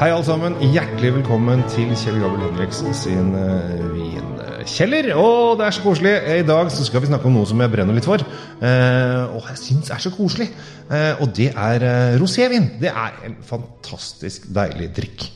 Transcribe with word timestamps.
Hei, 0.00 0.06
alle 0.14 0.24
sammen. 0.24 0.54
Hjertelig 0.72 1.10
velkommen 1.12 1.60
til 1.68 1.90
Kjell 1.92 2.22
Gabel 2.22 2.40
Henriks 2.40 2.78
sin 2.96 3.34
uh, 3.36 3.82
vinkjeller. 3.92 5.10
Og 5.20 5.58
det 5.60 5.66
er 5.66 5.76
så 5.76 5.82
koselig. 5.84 6.14
I 6.38 6.46
dag 6.48 6.70
så 6.72 6.86
skal 6.86 7.04
vi 7.04 7.10
snakke 7.10 7.28
om 7.28 7.36
noe 7.36 7.48
som 7.50 7.60
jeg 7.60 7.68
brenner 7.74 7.98
litt 7.98 8.08
for. 8.08 8.24
Uh, 8.62 9.36
og 9.36 9.50
jeg 9.50 9.60
syns 9.60 9.92
er 9.92 10.00
så 10.00 10.14
koselig. 10.14 10.48
Uh, 10.88 11.20
og 11.20 11.36
det 11.36 11.50
er 11.52 11.84
rosévin. 12.16 12.70
Det 12.80 12.88
er 12.88 13.20
en 13.28 13.36
fantastisk 13.44 14.48
deilig 14.48 14.88
drikk. 15.02 15.28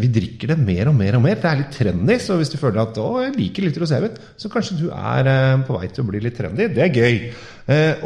vi 0.00 0.08
drikker 0.08 0.52
det 0.52 0.60
mer 0.60 0.92
og 0.92 0.94
mer 1.00 1.16
og 1.16 1.24
mer. 1.24 1.40
Det 1.40 1.48
er 1.48 1.58
litt 1.62 1.74
trendy, 1.76 2.20
så 2.20 2.36
hvis 2.36 2.52
du 2.52 2.60
føler 2.60 2.84
at 2.84 3.00
å, 3.00 3.08
jeg 3.24 3.34
liker 3.36 3.64
litt 3.64 3.80
rosévin, 3.80 4.14
så 4.40 4.52
kanskje 4.52 4.78
du 4.78 4.86
er 4.92 5.28
på 5.64 5.80
vei 5.80 5.88
til 5.88 6.04
å 6.04 6.08
bli 6.12 6.20
litt 6.24 6.36
trendy. 6.36 6.68
Det 6.72 6.84
er 6.84 6.96
gøy. 7.00 7.18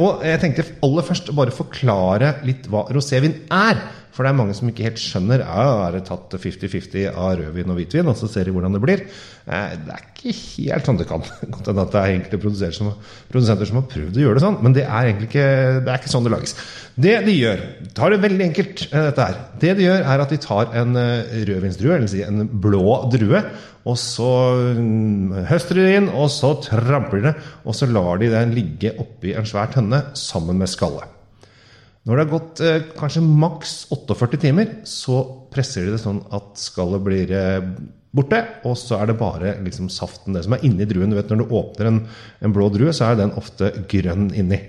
og 0.02 0.22
jeg 0.26 0.40
tenkte 0.42 0.70
aller 0.86 1.06
først 1.06 1.30
å 1.30 1.38
bare 1.38 1.54
forklare 1.54 2.36
litt 2.46 2.66
hva 2.70 2.86
rosévin 2.94 3.40
er. 3.54 3.88
For 4.18 4.26
det 4.26 4.32
er 4.32 4.38
mange 4.40 4.54
som 4.58 4.66
ikke 4.66 4.82
helt 4.82 4.98
skjønner 4.98 5.44
ja, 5.44 5.64
er 5.84 5.92
det 5.94 6.00
tatt 6.08 6.32
50-50 6.34 7.04
av 7.12 7.36
rødvin 7.38 7.70
og 7.70 7.76
hvitvin, 7.78 8.08
og 8.10 8.16
så 8.18 8.26
ser 8.26 8.48
de 8.48 8.54
hvordan 8.56 8.74
det 8.74 8.80
blir. 8.82 9.04
Eh, 9.46 9.76
det 9.78 9.92
er 9.94 10.00
ikke 10.08 10.32
helt 10.34 10.88
sånn 10.88 10.96
det 10.98 11.06
kan. 11.06 11.22
Godt 11.54 11.70
hende 11.70 11.84
at 11.84 11.92
det 11.92 12.00
er 12.00 12.14
enkelte 12.16 12.40
produsenter 12.42 12.74
som 13.70 13.78
har 13.78 13.84
prøvd 13.92 14.18
å 14.18 14.24
gjøre 14.24 14.40
det 14.40 14.42
sånn, 14.42 14.56
men 14.64 14.74
det 14.74 14.82
er 14.88 15.12
egentlig 15.12 15.28
ikke, 15.28 15.44
det 15.86 15.92
er 15.92 16.02
ikke 16.02 16.10
sånn 16.10 16.26
det 16.26 16.32
lages. 16.34 16.56
Det 16.98 17.12
de 17.28 17.36
gjør, 17.36 17.62
tar 17.94 18.10
det 18.10 18.18
veldig 18.24 18.44
enkelt, 18.48 18.82
eh, 18.88 19.04
dette 19.06 19.26
her. 19.28 19.38
Det 19.62 19.74
de 19.78 19.86
gjør, 19.86 20.02
er 20.02 20.22
at 20.24 20.34
de 20.34 20.38
tar 20.48 20.74
en 20.82 20.98
eh, 20.98 21.36
rødvinsdrue, 21.52 21.92
eller 22.00 22.10
si 22.10 22.24
en 22.26 22.48
blå 22.66 22.96
drue, 23.14 23.44
og 23.86 24.00
så 24.02 24.32
mm, 24.80 25.44
høster 25.52 25.78
de 25.78 25.86
det 25.86 25.94
inn, 26.00 26.10
og 26.10 26.26
så 26.34 26.56
tramper 26.66 27.22
de 27.22 27.28
det, 27.30 27.36
og 27.62 27.78
så 27.78 27.86
lar 27.86 28.18
de 28.18 28.32
den 28.34 28.56
ligge 28.58 28.96
oppi 28.98 29.36
en 29.38 29.46
svær 29.46 29.70
tønne 29.78 30.08
sammen 30.18 30.58
med 30.58 30.74
skallet. 30.74 31.14
Når 32.08 32.16
det 32.16 32.24
har 32.24 32.32
gått 32.32 32.60
eh, 32.64 32.88
kanskje 32.96 33.20
maks 33.20 33.74
48 33.92 34.40
timer, 34.40 34.70
så 34.88 35.20
presser 35.52 35.84
de 35.84 35.92
det 35.92 36.00
sånn 36.00 36.22
at 36.32 36.56
skallet 36.56 37.04
blir 37.04 37.32
eh, 37.36 37.66
borte. 38.16 38.40
Og 38.64 38.78
så 38.80 38.96
er 38.96 39.10
det 39.10 39.18
bare 39.20 39.58
liksom, 39.64 39.90
saften, 39.92 40.32
det 40.36 40.46
som 40.46 40.56
er 40.56 40.64
inni 40.64 40.88
druen. 40.88 41.12
Du 41.12 41.18
vet, 41.18 41.28
Når 41.28 41.44
du 41.44 41.54
åpner 41.60 41.90
en, 41.90 42.00
en 42.40 42.54
blå 42.54 42.70
drue, 42.72 42.94
så 42.96 43.10
er 43.10 43.20
den 43.20 43.36
ofte 43.36 43.74
grønn 43.92 44.30
inni. 44.32 44.62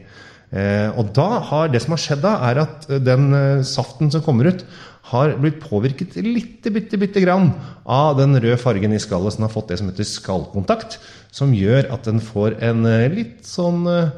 Eh, 0.49 0.89
og 0.97 1.13
da 1.13 1.29
har, 1.45 1.69
det 1.69 1.81
som 1.83 1.93
har 1.93 2.01
skjedd 2.01 2.23
da, 2.25 2.35
er 2.49 2.63
at 2.65 2.87
den 3.05 3.31
eh, 3.37 3.65
saften 3.67 4.11
som 4.11 4.23
kommer 4.25 4.49
ut, 4.49 4.65
har 5.09 5.31
blitt 5.41 5.61
påvirket 5.63 6.19
lite, 6.21 6.69
bitte, 6.73 6.99
bitte 7.01 7.21
grann 7.23 7.53
av 7.89 8.19
den 8.19 8.35
røde 8.37 8.59
fargen 8.61 8.93
i 8.93 9.01
skallet, 9.01 9.33
som 9.33 9.47
har 9.47 9.53
fått 9.53 9.71
det 9.71 9.79
som 9.79 9.89
heter 9.89 10.05
skallkontakt. 10.05 10.99
Som 11.33 11.55
gjør 11.55 11.87
at 11.93 12.09
den 12.09 12.21
får 12.23 12.59
en 12.65 12.85
eh, 12.89 13.07
litt 13.13 13.47
sånn 13.47 13.85
eh, 13.89 14.11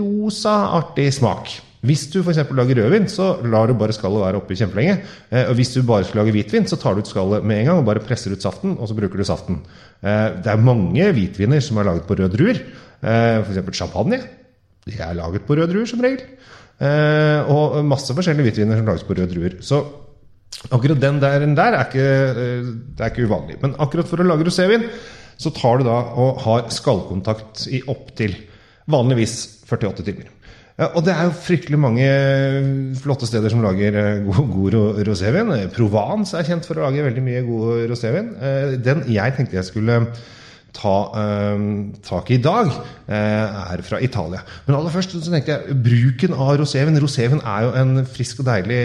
rosa, 0.00 0.56
artig 0.80 1.10
smak. 1.14 1.58
Hvis 1.84 2.06
du 2.12 2.20
f.eks. 2.22 2.40
lager 2.56 2.78
rødvin, 2.80 3.08
så 3.10 3.36
lar 3.44 3.68
du 3.68 3.76
bare 3.78 3.94
skallet 3.94 4.22
være 4.22 4.40
oppi 4.40 4.56
kjempelenge. 4.58 4.96
Eh, 5.30 5.44
og 5.50 5.56
hvis 5.58 5.74
du 5.74 5.82
bare 5.86 6.06
skal 6.08 6.22
lage 6.22 6.34
hvitvin, 6.34 6.66
så 6.68 6.78
tar 6.80 6.96
du 6.96 7.02
ut 7.04 7.10
skallet 7.10 7.44
med 7.44 7.60
en 7.60 7.68
gang 7.70 7.82
og 7.82 7.88
bare 7.88 8.02
presser 8.04 8.32
ut 8.32 8.42
saften, 8.42 8.76
og 8.80 8.88
så 8.88 8.96
bruker 8.96 9.20
du 9.20 9.26
saften. 9.28 9.60
Eh, 10.00 10.38
det 10.42 10.52
er 10.52 10.64
mange 10.64 11.10
hvitviner 11.18 11.60
som 11.64 11.78
er 11.80 11.90
laget 11.90 12.08
på 12.08 12.16
røde 12.16 12.32
druer. 12.32 12.62
Eh, 13.02 13.42
f.eks. 13.42 13.76
champagne. 13.76 14.22
De 14.86 14.96
er 14.96 15.18
laget 15.18 15.44
på 15.46 15.58
røde 15.58 15.68
druer, 15.72 15.90
som 15.90 16.02
regel. 16.04 16.24
Og 17.48 17.78
masse 17.88 18.12
forskjellige 18.12 18.50
hvitviner 18.50 18.76
som 18.76 18.88
lages 18.88 19.04
på 19.06 19.14
røde 19.16 19.30
druer. 19.32 19.54
Så 19.64 19.80
akkurat 20.70 21.00
den 21.00 21.20
der, 21.22 21.38
den 21.42 21.56
der 21.56 21.74
er, 21.74 21.86
ikke, 21.88 22.08
det 22.94 23.00
er 23.02 23.12
ikke 23.12 23.26
uvanlig. 23.26 23.56
Men 23.62 23.78
akkurat 23.82 24.08
for 24.08 24.20
å 24.20 24.26
lage 24.26 24.46
rosévin, 24.46 24.84
så 25.40 25.52
tar 25.56 25.80
du 25.80 25.88
da 25.88 25.96
og 26.20 26.40
har 26.44 26.68
skallkontakt 26.72 27.66
i 27.72 27.82
opptil 27.92 28.36
vanligvis 28.92 29.36
48 29.66 30.06
timer. 30.06 30.30
Og 30.76 31.00
det 31.06 31.12
er 31.14 31.24
jo 31.24 31.36
fryktelig 31.40 31.78
mange 31.80 32.06
flotte 33.00 33.24
steder 33.28 33.48
som 33.48 33.62
lager 33.64 33.94
eh, 33.96 34.24
god, 34.26 34.48
god 34.52 34.74
rosévin. 35.08 35.54
Provence 35.72 36.36
er 36.36 36.44
kjent 36.44 36.68
for 36.68 36.76
å 36.76 36.84
lage 36.84 37.04
veldig 37.06 37.22
mye 37.24 37.44
god 37.46 37.86
rosévin. 37.88 38.34
Eh, 38.36 38.74
den 38.84 39.06
jeg 39.08 39.36
tenkte 39.38 39.56
jeg 39.56 39.70
skulle 39.70 40.02
ta 40.76 40.94
uh, 41.08 41.62
tak 42.04 42.28
i 42.28 42.36
i 42.36 42.42
dag, 42.44 42.68
uh, 42.68 43.14
er 43.72 43.80
fra 43.86 43.96
Italia. 44.04 44.42
Men 44.66 44.76
aller 44.76 44.92
først 44.92 45.14
så 45.16 45.32
tenkte 45.32 45.54
jeg 45.54 45.78
bruken 45.86 46.36
av 46.36 46.58
rosévin. 46.60 46.98
Rosévin 47.00 47.40
er 47.40 47.64
jo 47.64 47.70
en 47.80 48.02
frisk 48.04 48.42
og 48.42 48.50
deilig 48.50 48.82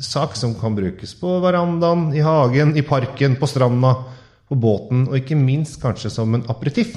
sak 0.00 0.38
som 0.40 0.56
kan 0.56 0.78
brukes 0.78 1.12
på 1.20 1.34
verandaen, 1.44 2.08
i 2.16 2.24
hagen, 2.24 2.72
i 2.72 2.86
parken, 2.86 3.36
på 3.36 3.50
stranda, 3.50 3.92
på 4.48 4.56
båten, 4.56 5.04
og 5.10 5.20
ikke 5.20 5.36
minst 5.36 5.76
kanskje 5.82 6.08
som 6.14 6.32
en 6.32 6.48
aperitiff. 6.48 6.96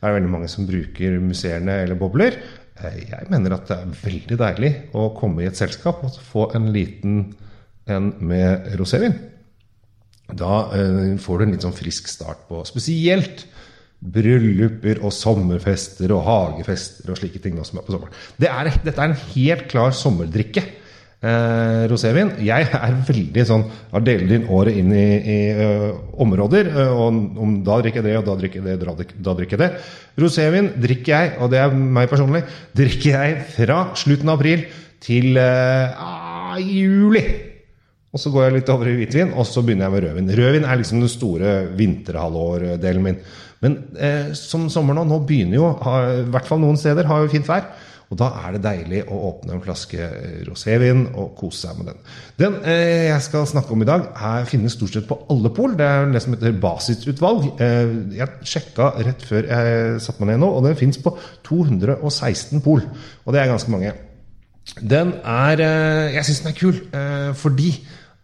Det 0.00 0.08
er 0.08 0.16
veldig 0.16 0.32
mange 0.32 0.48
som 0.48 0.68
bruker 0.68 1.16
musserende 1.20 1.80
eller 1.82 1.96
bobler. 2.00 2.36
Eh, 2.78 3.00
jeg 3.10 3.30
mener 3.32 3.56
at 3.56 3.68
det 3.68 3.78
er 3.78 3.98
veldig 4.04 4.38
deilig 4.40 4.72
å 4.96 5.10
komme 5.16 5.44
i 5.44 5.48
et 5.50 5.58
selskap 5.58 6.04
og 6.06 6.20
få 6.30 6.50
en 6.58 6.70
liten 6.74 7.22
en 7.90 8.12
med 8.22 8.70
rosévin. 8.78 9.16
Da 10.30 10.66
eh, 10.76 11.16
får 11.20 11.38
du 11.40 11.46
en 11.46 11.56
litt 11.56 11.66
sånn 11.66 11.76
frisk 11.76 12.10
start 12.10 12.46
på 12.48 12.62
spesielt 12.68 13.46
brylluper 14.00 15.02
og 15.04 15.12
sommerfester 15.12 16.12
og 16.16 16.22
hagefester 16.24 17.10
og 17.12 17.18
slike 17.20 17.42
ting 17.42 17.58
som 17.66 17.80
er 17.80 17.84
på 17.84 17.92
sommeren. 17.92 18.14
Det 18.40 18.48
er, 18.48 18.70
dette 18.84 18.96
er 18.96 19.10
en 19.10 19.24
helt 19.34 19.66
klar 19.68 19.92
sommerdrikke 19.96 20.64
eh, 21.24 21.82
rosévin. 21.90 22.32
Jeg 22.44 22.68
er 22.76 22.96
veldig 23.08 23.44
sånn 23.48 23.66
har 23.92 24.04
delt 24.06 24.32
inn 24.36 24.48
året 24.52 24.78
inn 24.80 24.92
i, 24.94 25.08
i 25.20 25.38
uh, 25.58 25.90
områder. 26.22 26.70
Uh, 26.74 26.92
og 26.94 27.42
om 27.44 27.58
da 27.66 27.80
drikker 27.82 28.02
jeg 28.02 28.08
det, 28.08 28.16
og 28.20 28.28
da 28.28 28.38
drikker 28.40 28.62
jeg 28.62 28.80
det, 28.80 28.94
da 29.20 29.36
drikker 29.36 29.56
jeg 29.56 29.62
det. 29.64 29.90
Rosévin 30.20 30.72
drikker 30.80 31.12
jeg, 31.14 31.34
og 31.40 31.52
det 31.52 31.60
er 31.62 31.76
meg 31.76 32.10
personlig, 32.12 32.44
drikker 32.76 33.14
jeg 33.14 33.38
fra 33.58 33.82
slutten 33.98 34.32
av 34.32 34.40
april 34.40 34.66
til 35.04 35.38
uh, 35.40 36.58
juli. 36.60 37.24
Og 38.10 38.18
så 38.18 38.32
går 38.34 38.48
jeg 38.48 38.56
litt 38.56 38.70
over 38.72 38.88
i 38.90 38.96
hvitvin, 38.98 39.30
og 39.38 39.46
så 39.46 39.62
begynner 39.62 39.86
jeg 39.86 39.94
med 39.94 40.04
rødvin. 40.04 40.32
Rødvin 40.40 40.66
er 40.66 40.80
liksom 40.80 41.02
den 41.02 41.12
store 41.12 41.52
vinterhalvårdelen 41.78 43.04
min. 43.04 43.20
Men 43.62 43.76
eh, 44.00 44.32
som 44.34 44.66
sommer 44.72 44.96
nå, 44.96 45.04
nå 45.06 45.20
begynner 45.28 45.60
jo, 45.60 45.68
i 45.70 46.24
hvert 46.32 46.48
fall 46.48 46.62
noen 46.62 46.80
steder, 46.80 47.06
har 47.06 47.22
jo 47.22 47.30
fint 47.30 47.46
vær. 47.46 47.68
Og 48.10 48.18
da 48.18 48.26
er 48.40 48.56
det 48.56 48.62
deilig 48.64 49.04
å 49.06 49.18
åpne 49.28 49.54
en 49.54 49.62
flaske 49.62 50.00
eh, 50.02 50.40
rosévin 50.48 51.04
og 51.14 51.36
kose 51.38 51.62
seg 51.62 51.78
med 51.78 51.92
den. 51.92 52.00
Den 52.40 52.56
eh, 52.66 53.06
jeg 53.06 53.22
skal 53.28 53.46
snakke 53.46 53.70
om 53.76 53.84
i 53.84 53.88
dag, 53.88 54.08
er, 54.10 54.48
finnes 54.50 54.74
stort 54.74 54.96
sett 54.96 55.06
på 55.06 55.20
alle 55.30 55.52
pol. 55.54 55.76
Det 55.78 55.86
er 55.86 56.10
det 56.10 56.24
som 56.24 56.34
heter 56.34 56.58
basisutvalg. 56.64 57.46
Eh, 57.62 57.94
jeg 58.18 58.50
sjekka 58.50 58.90
rett 58.98 59.22
før 59.28 59.46
jeg 59.46 60.02
satte 60.02 60.24
meg 60.24 60.34
ned 60.34 60.42
nå, 60.42 60.50
og 60.58 60.66
den 60.66 60.78
fins 60.80 60.98
på 60.98 61.14
216 61.46 62.64
pol. 62.66 62.82
Og 63.24 63.36
det 63.36 63.44
er 63.44 63.52
ganske 63.52 63.70
mange. 63.70 63.94
Den 64.80 65.14
er 65.24 65.62
eh, 65.62 66.14
Jeg 66.14 66.26
syns 66.26 66.42
den 66.42 66.52
er 66.52 66.58
kul 66.58 66.76
eh, 66.94 67.30
fordi 67.38 67.70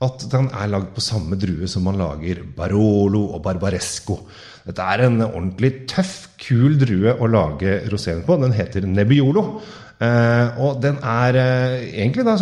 at 0.04 0.26
den 0.28 0.50
er 0.52 0.68
lagd 0.68 0.90
på 0.92 1.04
samme 1.04 1.38
drue 1.40 1.68
som 1.70 1.86
man 1.88 1.96
lager 2.00 2.42
Barolo 2.56 3.22
og 3.32 3.40
Barbaresco. 3.44 4.18
Dette 4.66 4.84
er 4.84 5.06
en 5.06 5.22
ordentlig 5.24 5.86
tøff, 5.88 6.34
kul 6.42 6.76
drue 6.80 7.14
å 7.16 7.28
lage 7.30 7.78
roséen 7.92 8.24
på. 8.26 8.36
Den 8.42 8.54
heter 8.56 8.84
Nebbiolo. 8.84 9.44
Eh, 9.96 10.58
og 10.60 10.82
den 10.82 10.98
er 11.00 11.38
eh, 11.40 11.84
egentlig 12.02 12.26
da 12.26 12.34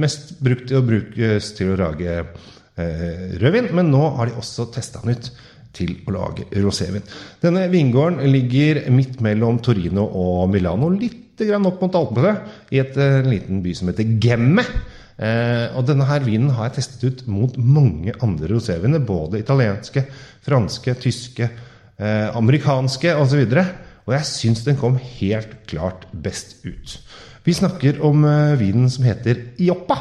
mest 0.00 0.38
brukt 0.40 0.70
til 0.70 0.80
å 0.80 0.86
brukes 0.86 1.50
til 1.58 1.74
å 1.74 1.80
lage 1.82 2.14
eh, 2.16 3.34
rødvin, 3.42 3.68
men 3.76 3.90
nå 3.92 4.06
har 4.16 4.30
de 4.30 4.38
også 4.40 4.70
testa 4.72 5.02
den 5.04 5.18
ut 5.18 5.28
til 5.74 5.98
å 6.06 6.14
lage 6.14 6.46
rosévin. 6.62 7.04
Denne 7.42 7.66
vingården 7.72 8.24
ligger 8.32 8.86
midt 8.94 9.20
mellom 9.24 9.58
Torino 9.60 10.06
og 10.06 10.48
Milano, 10.54 10.88
litt 10.94 11.23
grann 11.42 11.66
opp 11.66 11.82
mot 11.82 11.96
Alpene, 11.98 12.36
i 12.70 12.80
et, 12.82 12.94
en 13.00 13.30
liten 13.30 13.62
by 13.64 13.74
som 13.74 13.90
heter 13.90 14.14
Gemme. 14.22 14.64
Eh, 15.14 15.70
og 15.78 15.86
denne 15.86 16.06
her 16.08 16.24
vinen 16.26 16.50
har 16.54 16.68
jeg 16.68 16.80
testet 16.80 17.04
ut 17.06 17.26
mot 17.30 17.58
mange 17.58 18.14
andre 18.24 18.50
roséviner. 18.50 19.02
Både 19.06 19.42
italienske, 19.42 20.06
franske, 20.46 20.96
tyske, 21.02 21.50
eh, 21.98 22.28
amerikanske 22.34 23.14
osv. 23.18 23.44
Og, 23.46 23.60
og 24.06 24.16
jeg 24.16 24.30
syns 24.30 24.64
den 24.66 24.78
kom 24.80 24.98
helt 25.18 25.60
klart 25.70 26.08
best 26.12 26.58
ut. 26.66 26.98
Vi 27.44 27.54
snakker 27.54 28.02
om 28.04 28.24
eh, 28.26 28.58
vinen 28.60 28.90
som 28.90 29.06
heter 29.06 29.50
Ioppa. 29.62 30.00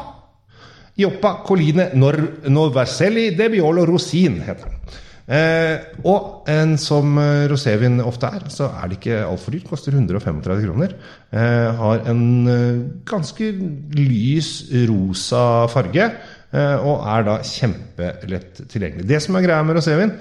Ioppa 0.97 1.39
Colline 1.47 1.89
Nor 1.97 2.19
Norverselli 2.53 3.31
de 3.33 3.49
Biolo 3.49 3.85
Rosin 3.89 4.41
heter 4.45 4.69
den. 4.69 4.99
Eh, 5.23 5.79
og 6.03 6.49
en 6.51 6.73
som 6.81 7.15
eh, 7.21 7.45
rosévin 7.47 8.01
ofte 8.03 8.27
er, 8.27 8.49
så 8.51 8.67
er 8.75 8.89
det 8.89 8.99
ikke 8.99 9.21
altfor 9.23 9.55
dyrt. 9.55 9.69
Koster 9.69 9.95
135 9.95 10.65
kroner. 10.65 10.95
Eh, 11.31 11.69
har 11.79 12.03
en 12.11 12.25
eh, 12.51 12.83
ganske 13.07 13.51
lys 13.95 14.51
rosa 14.89 15.45
farge. 15.71 16.09
Eh, 16.53 16.75
og 16.83 17.07
er 17.09 17.25
da 17.29 17.39
kjempelett 17.47 18.65
tilgjengelig. 18.69 19.07
Det 19.09 19.21
som 19.23 19.39
er 19.39 19.47
greia 19.47 19.63
med 19.65 19.79
rosévin, 19.79 20.13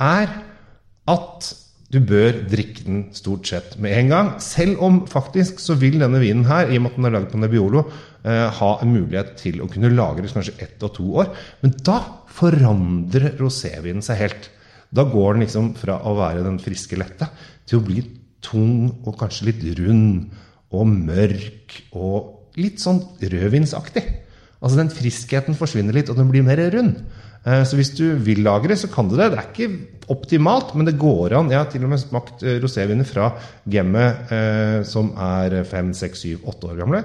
er 0.00 0.32
at 1.06 1.52
du 1.96 2.02
bør 2.04 2.42
drikke 2.50 2.84
den 2.84 3.04
stort 3.16 3.48
sett 3.48 3.76
med 3.80 3.94
en 3.96 4.10
gang. 4.12 4.28
Selv 4.42 4.82
om 4.84 4.98
faktisk 5.08 5.62
så 5.62 5.78
vil 5.80 5.96
denne 6.02 6.20
vinen 6.20 6.44
her, 6.48 6.68
i 6.68 6.76
og 6.76 6.84
med 6.84 6.92
at 6.92 6.98
den 6.98 7.08
er 7.08 7.14
laget 7.14 7.32
på 7.32 7.40
Nebbiolo, 7.40 7.84
eh, 8.26 8.44
ha 8.58 8.70
en 8.82 8.92
mulighet 8.92 9.32
til 9.40 9.62
å 9.64 9.68
kunne 9.72 9.94
lagres 9.94 10.36
kanskje 10.36 10.58
ett 10.66 10.84
og 10.84 10.92
to 10.98 11.06
år. 11.22 11.32
Men 11.62 11.72
da 11.86 12.00
forandrer 12.36 13.38
rosévinen 13.40 14.04
seg 14.04 14.20
helt. 14.20 14.50
Da 14.92 15.06
går 15.08 15.34
den 15.34 15.46
liksom 15.46 15.72
fra 15.78 15.98
å 16.04 16.14
være 16.18 16.44
den 16.44 16.60
friske, 16.62 16.98
lette 17.00 17.30
til 17.66 17.80
å 17.80 17.86
bli 17.86 18.04
tung 18.44 18.90
og 19.06 19.16
kanskje 19.18 19.48
litt 19.48 19.64
rund 19.80 20.36
og 20.76 20.86
mørk 20.92 21.80
og 21.96 22.58
litt 22.60 22.82
sånn 22.82 23.00
rødvinsaktig. 23.24 24.04
Altså 24.62 24.78
Den 24.80 24.90
friskheten 24.92 25.56
forsvinner 25.58 25.96
litt, 25.96 26.10
og 26.10 26.16
den 26.18 26.30
blir 26.32 26.44
mer 26.46 26.60
rund. 26.72 27.02
Eh, 27.46 27.62
Så 27.64 27.76
hvis 27.78 27.92
du 27.94 28.16
vil 28.16 28.42
lagre, 28.42 28.76
så 28.76 28.88
kan 28.92 29.08
du 29.08 29.16
det. 29.16 29.30
Det 29.32 29.38
er 29.38 29.50
ikke 29.52 30.08
optimalt, 30.08 30.74
men 30.74 30.86
det 30.86 30.98
går 30.98 31.36
an. 31.38 31.50
Jeg 31.50 31.58
har 31.58 31.70
til 31.70 31.84
og 31.84 31.92
med 31.92 32.02
smakt 32.02 32.42
eh, 32.42 32.58
roséviner 32.62 33.06
fra 33.06 33.30
Gemmet 33.68 34.32
eh, 34.32 34.80
som 34.88 35.12
er 35.18 35.62
fem, 35.64 35.92
seks, 35.94 36.24
syv, 36.24 36.42
åtte 36.48 36.70
år 36.72 36.80
gamle. 36.82 37.04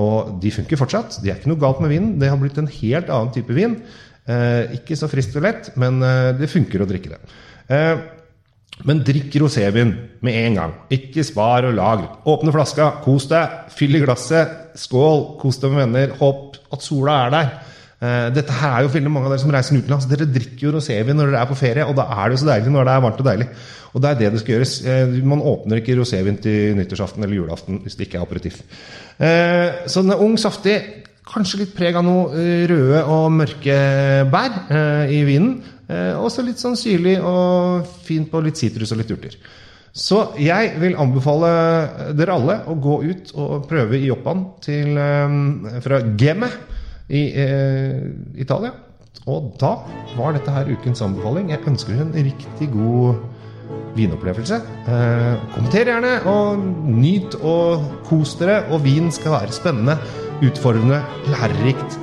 Og 0.00 0.38
de 0.40 0.50
funker 0.54 0.80
fortsatt. 0.80 1.18
Det 1.20 1.30
er 1.30 1.40
ikke 1.40 1.52
noe 1.52 1.60
galt 1.60 1.82
med 1.84 1.92
vinen. 1.92 2.16
Det 2.20 2.30
har 2.30 2.40
blitt 2.40 2.56
en 2.58 2.70
helt 2.70 3.10
annen 3.12 3.32
type 3.34 3.52
vin. 3.52 3.76
Ikke 4.72 4.96
så 4.96 5.08
friskt 5.10 5.34
og 5.36 5.42
lett, 5.44 5.66
men 5.76 5.98
det 6.38 6.48
funker 6.48 6.80
å 6.80 6.86
drikke 6.88 7.10
det. 7.12 7.18
Men 8.88 9.02
drikk 9.04 9.36
rosévin 9.42 9.92
med 10.24 10.38
en 10.46 10.56
gang. 10.56 10.72
Ikke 10.96 11.20
spar 11.26 11.68
og 11.68 11.76
lagr. 11.76 12.06
Åpne 12.24 12.54
flaska, 12.54 12.86
kos 13.04 13.28
deg, 13.28 13.68
fyll 13.76 13.98
i 13.98 14.00
glasset, 14.00 14.61
skål, 14.78 15.38
kos 15.40 15.58
deg 15.62 15.70
med 15.74 15.84
venner. 15.86 16.16
Håp 16.18 16.56
at 16.72 16.82
sola 16.84 17.18
er 17.26 17.30
der. 17.34 17.52
Eh, 18.02 18.30
Dette 18.34 18.52
her 18.58 18.78
er 18.78 18.82
jo 18.86 18.92
veldig 18.96 19.10
mange 19.14 19.28
av 19.28 19.34
dere 19.34 19.42
som 19.44 19.52
reiser 19.54 19.78
utenlands. 19.78 20.08
Dere 20.10 20.26
drikker 20.26 20.66
jo 20.66 20.72
rosévin 20.74 21.14
når 21.18 21.30
dere 21.30 21.42
er 21.44 21.50
på 21.52 21.58
ferie, 21.60 21.84
og 21.86 21.94
da 21.98 22.08
er 22.10 22.28
det 22.32 22.38
jo 22.38 22.42
så 22.44 22.48
deilig 22.50 22.72
når 22.74 22.88
det 22.88 22.94
er 22.96 23.04
varmt 23.04 23.20
og 23.22 23.28
deilig. 23.28 23.48
Og 23.92 24.00
det 24.02 24.10
er 24.10 24.18
det 24.22 24.30
det 24.32 24.40
skal 24.40 24.54
gjøres. 24.56 24.72
Eh, 24.88 25.14
Man 25.32 25.44
åpner 25.52 25.78
ikke 25.82 25.98
rosévin 26.00 26.40
til 26.42 26.74
nyttårsaften 26.78 27.22
eller 27.22 27.36
julaften 27.36 27.82
hvis 27.84 27.94
det 27.98 28.08
ikke 28.08 28.18
er 28.18 28.26
operativ. 28.26 28.58
Eh, 29.20 29.86
Så 29.86 30.02
den 30.02 30.10
er 30.16 30.22
ung, 30.24 30.36
saftig. 30.38 30.78
Kanskje 31.32 31.60
litt 31.62 31.74
preg 31.76 31.94
av 31.94 32.02
noe 32.04 32.32
røde 32.66 33.04
og 33.06 33.30
mørke 33.30 33.76
bær 34.32 35.06
i 35.08 35.20
vinen. 35.24 35.62
Og 35.88 36.24
Også 36.26 36.42
litt 36.42 36.58
sånn 36.58 36.74
syrlig 36.76 37.20
og 37.22 37.86
fint 38.04 38.26
på 38.30 38.40
litt 38.42 38.58
sitrus 38.58 38.90
og 38.92 38.98
litt 38.98 39.12
urter. 39.14 39.36
Så 39.92 40.22
jeg 40.40 40.72
vil 40.80 40.96
anbefale 40.96 41.48
dere 42.16 42.36
alle 42.38 42.54
å 42.64 42.76
gå 42.80 43.02
ut 43.04 43.32
og 43.36 43.66
prøve 43.68 43.98
i 43.98 44.06
Joppan 44.08 44.46
til, 44.64 44.96
eh, 44.96 45.82
fra 45.84 46.00
Gemme 46.16 46.48
i 47.12 47.26
eh, 47.36 48.00
Italia. 48.40 48.72
Og 49.28 49.52
da 49.60 49.74
var 50.16 50.32
dette 50.34 50.50
her 50.50 50.70
ukens 50.72 51.02
anbefaling. 51.04 51.52
Jeg 51.52 51.62
ønsker 51.68 52.00
en 52.00 52.14
riktig 52.16 52.70
god 52.72 53.20
vinopplevelse. 53.96 54.58
Eh, 54.88 55.34
kommenter 55.54 55.92
gjerne, 55.92 56.14
og 56.26 56.64
nyt 56.88 57.36
og 57.44 57.84
kos 58.08 58.34
dere. 58.40 58.62
Og 58.72 58.82
vin 58.86 59.12
skal 59.12 59.36
være 59.36 59.54
spennende, 59.54 59.98
utfordrende, 60.42 61.02
lærerikt 61.30 62.00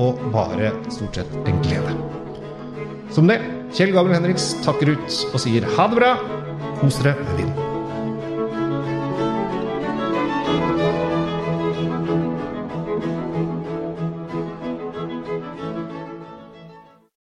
og 0.00 0.22
bare 0.32 0.70
stort 0.94 1.18
sett 1.18 1.34
en 1.50 1.58
glede. 1.66 1.92
Som 3.12 3.28
det, 3.28 3.42
Kjell 3.72 3.94
Gabriel 3.96 4.18
Henriks 4.18 4.50
takker 4.66 4.92
ut 4.92 5.18
og 5.32 5.40
sier 5.40 5.64
ha 5.78 5.88
det 5.88 6.00
bra. 6.02 6.14
Kos 6.82 7.00
dere 7.00 7.16
med 7.24 7.38
vin. 7.40 7.71